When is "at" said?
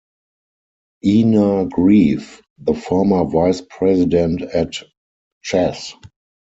4.41-4.73